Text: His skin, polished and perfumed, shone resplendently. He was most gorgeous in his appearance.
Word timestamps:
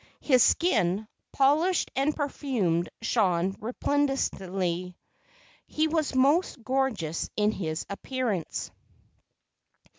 His 0.21 0.41
skin, 0.41 1.07
polished 1.31 1.91
and 1.95 2.15
perfumed, 2.15 2.89
shone 3.03 3.55
resplendently. 3.59 4.97
He 5.67 5.87
was 5.87 6.15
most 6.15 6.63
gorgeous 6.63 7.29
in 7.37 7.51
his 7.51 7.85
appearance. 7.87 8.71